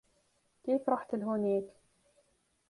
[0.63, 1.65] كيف رحت لهونيك؟